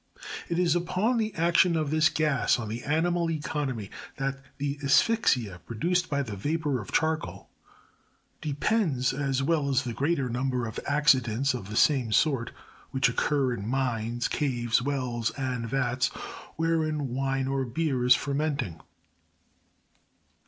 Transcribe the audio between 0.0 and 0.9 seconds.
•29. It is